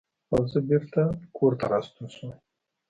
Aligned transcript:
او 0.31 0.39
زۀ 0.51 0.59
بېرته 0.67 1.01
کورته 1.37 1.65
راستون 1.73 2.07
شوم 2.15 2.31
ـ 2.35 2.39